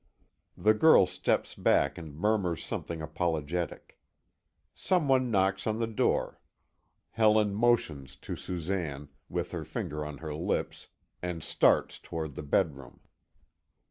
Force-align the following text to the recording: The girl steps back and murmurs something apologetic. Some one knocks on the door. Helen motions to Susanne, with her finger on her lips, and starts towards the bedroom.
The 0.57 0.73
girl 0.73 1.05
steps 1.05 1.53
back 1.53 1.95
and 1.95 2.15
murmurs 2.17 2.65
something 2.65 3.03
apologetic. 3.03 3.99
Some 4.73 5.07
one 5.07 5.29
knocks 5.29 5.67
on 5.67 5.77
the 5.77 5.85
door. 5.85 6.41
Helen 7.11 7.53
motions 7.53 8.15
to 8.15 8.35
Susanne, 8.35 9.09
with 9.29 9.51
her 9.51 9.63
finger 9.63 10.03
on 10.03 10.17
her 10.17 10.33
lips, 10.33 10.87
and 11.21 11.43
starts 11.43 11.99
towards 11.99 12.33
the 12.35 12.41
bedroom. 12.41 13.01